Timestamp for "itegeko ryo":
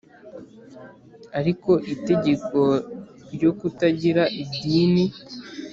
1.93-3.51